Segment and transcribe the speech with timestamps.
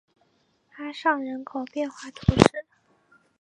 [0.77, 2.65] 阿尚人口变化图示